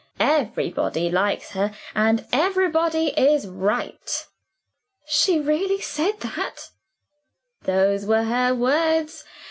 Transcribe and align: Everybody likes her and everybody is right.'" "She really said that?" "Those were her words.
Everybody 0.19 1.11
likes 1.11 1.51
her 1.51 1.75
and 1.93 2.25
everybody 2.33 3.09
is 3.09 3.45
right.'" 3.47 4.25
"She 5.05 5.39
really 5.39 5.79
said 5.79 6.21
that?" 6.21 6.71
"Those 7.65 8.07
were 8.07 8.23
her 8.23 8.55
words. 8.55 9.23